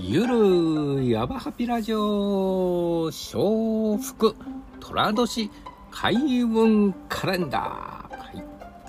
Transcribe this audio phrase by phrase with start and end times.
[0.00, 4.36] ゆるやばハピラジオ笑福
[4.78, 5.50] 寅年
[5.90, 8.44] 開運カレンダー、はい、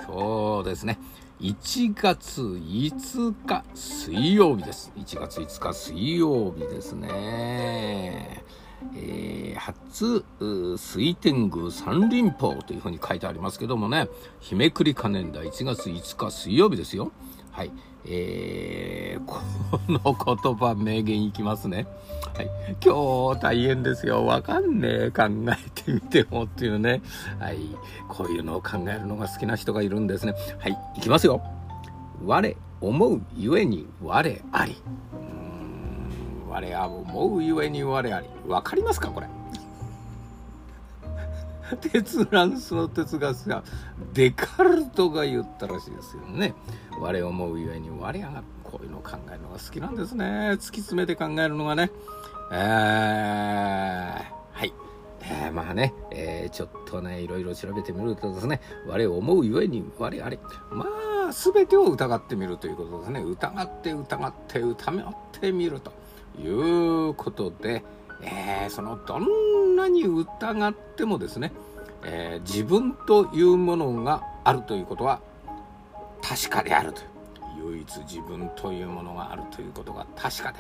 [0.08, 1.00] 今日ですね。
[1.40, 4.92] 1月5日水曜日です。
[4.98, 8.44] 1月5日水曜日ですね。
[8.96, 10.24] えー、初
[10.78, 14.08] 水天宮三林法というふうに書いてありますけどもね
[14.40, 17.12] 日めくりカレンダー1月5日水曜日ですよ
[17.52, 17.72] はい
[18.06, 19.40] えー、こ
[19.88, 21.86] の言葉名言いきますね。
[22.36, 22.50] はい。
[22.84, 24.26] 今日大変ですよ。
[24.26, 25.12] わかんねえ。
[25.12, 27.02] 考えてみてもっていうね。
[27.40, 27.58] はい。
[28.08, 30.34] こういうのを考えるのが好きな人がいるんですね。
[30.60, 30.78] はい。
[30.96, 31.42] いきますよ。
[32.24, 34.82] 我思うゆえに我あり。
[36.50, 38.28] 我は思うゆえに我あり。
[38.48, 39.28] わかりますかこれ？
[41.92, 43.64] 哲ランスの哲学者
[44.14, 46.56] デカルトが言ったらしいですよね。
[47.00, 50.26] 我思うゆえに我あがこういうのを考えるのが好きなんですね。
[50.54, 51.92] 突き詰めて考えるのがね。
[52.52, 54.74] えー、はい。
[55.22, 60.40] えー、まあね、えー、ちょっとね、いろいろ調べてみるとですね、我思うゆえに我あれ、
[60.72, 60.86] ま
[61.30, 63.22] あ、全てを疑ってみるということですね。
[63.22, 65.92] 疑って疑って疑ってみると
[66.42, 67.84] いうことで、
[68.22, 71.52] えー、そのどんなに疑ってもですね、
[72.04, 75.22] えー、自分というものがあるということは
[76.22, 77.04] 確かであるとい
[77.70, 80.60] う唯一自分というものがあるということが確かで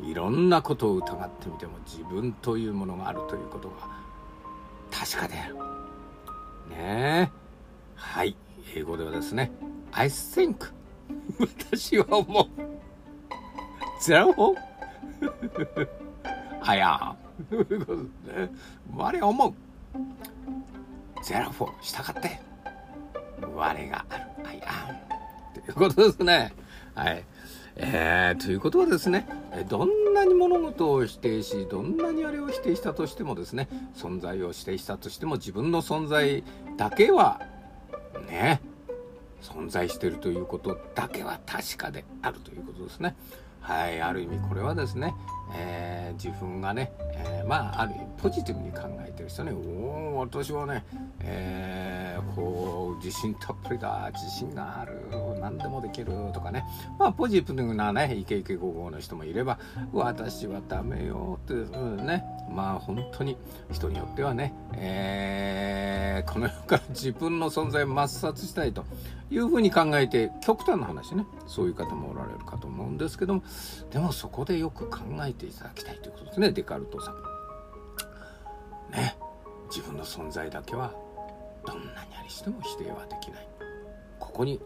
[0.00, 3.74] いろんなことを疑ってみても自分というものがあるということが
[4.90, 5.54] 確かである。
[6.68, 7.30] ねえ
[7.94, 8.36] はい。
[8.74, 9.52] 英語ではですね
[9.92, 10.72] I think
[11.38, 12.44] 私は思う
[14.04, 14.34] t h e r
[16.62, 17.14] I am
[17.48, 17.86] という。
[17.86, 18.50] ことですね
[18.94, 19.54] 我は思う
[21.22, 22.40] Therefore 従って。
[23.54, 26.52] 我がある I am ということですね。
[26.94, 27.24] はい。
[27.78, 29.28] えー、ということはですね
[29.68, 36.42] どんなに物事を否定しどんなにあれを否定したとしてもですね存在を否定したとしても自分の存在
[36.78, 37.42] だけは
[38.26, 38.62] ね
[39.42, 43.14] 存在してるということだけは確かであるということですね。
[43.66, 45.12] はい、ある意味これはですね、
[45.52, 49.50] えー、自分がね、えー、まあある意味ポジティブに考えてる人ね。
[49.50, 50.84] おお私はね、
[51.20, 55.00] えー、こう自信たっぷりだ自信がある
[55.40, 56.64] 何でもできるとかね。
[56.96, 59.58] まあポジティブなねイケイケゴーゴーの人もいれば
[59.92, 62.22] 私はダメよっていうね。
[62.48, 63.36] まあ本当に
[63.72, 68.84] 人によってはね、えー、この世から自分の存在を抹殺したいと
[69.30, 73.42] いうふうに考えて極端な話ねそういう方もおられるかと思うんですけども
[73.90, 77.14] でもそこでよく考えていただきたいということですねデカルトさん。
[78.92, 79.16] ね。
[79.68, 80.92] 自分の存在だけは
[81.66, 83.48] どんなにありしても否定はできない。
[84.18, 84.60] ここに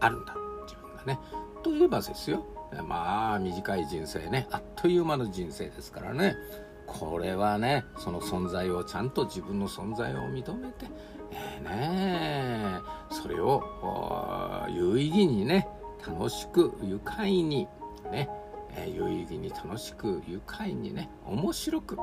[0.00, 0.34] あるんだ。
[0.66, 1.18] 自分がね。
[1.62, 2.44] といえばですよ。
[2.86, 4.46] まあ短い人生ね。
[4.50, 6.36] あっという間の人生ですからね。
[6.90, 10.86] これはねその存在をちゃんと自分の存在を認めて、
[11.30, 12.80] えー、ね
[13.10, 13.62] それを
[14.68, 15.68] 有意義にね
[16.04, 17.68] 楽しく愉快に
[18.10, 18.28] ね、
[18.74, 21.96] えー、有意義に楽しく愉快にね面白く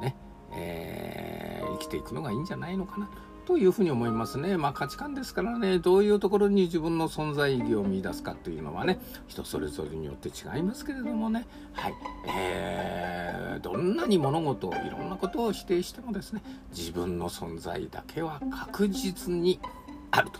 [0.00, 0.16] ね、
[0.52, 3.08] えー、生きていくのがいいんじゃないのかな
[3.46, 4.56] というふうに思いますね。
[4.56, 11.94] まあ価値観ですからね、どういうところに自分の存在意義を見出すかというのはね、人それぞれによって違いますけれどもね、はい、
[12.28, 19.58] えー、どんなに物事を、いろんなことを否定してもですね、自分の存在だけは確実に
[20.12, 20.38] あると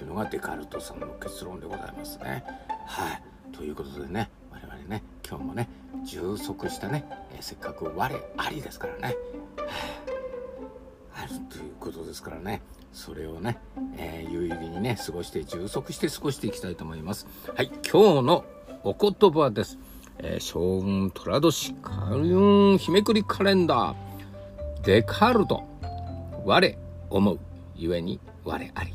[0.00, 2.44] いうのがデカルトさんの結論でございますね。
[2.86, 3.22] はい。
[3.52, 4.30] ということでね、
[4.82, 5.68] 我々ね、今日もね、
[6.04, 7.04] 充足したね、
[7.34, 9.16] えー、せっかく我ありですからね、
[9.56, 9.66] は
[11.14, 13.58] あ、あるということですからね、それをね、
[13.96, 17.26] えー、有意義にね、過ごして充足して過ごしていきたいと思います。
[17.54, 18.44] はい、今日の
[18.82, 19.78] お言葉です。
[20.18, 23.96] えー、将軍寅年開運日めくりカレンダー。
[24.82, 25.62] デカルト
[26.44, 26.78] 我
[27.08, 27.38] 思う
[27.76, 28.92] ゆえに我あり。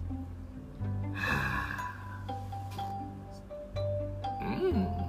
[1.13, 1.57] は
[2.27, 2.33] あ。
[4.41, 5.06] うん。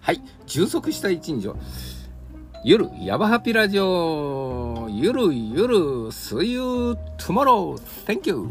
[0.00, 0.20] はい。
[0.46, 1.56] 充足した一日を。
[2.64, 4.88] 夜、ヤバハピラジオ。
[4.90, 5.76] ゆる、ゆる、
[6.08, 7.76] see you tomorrow.
[8.06, 8.50] Thank you.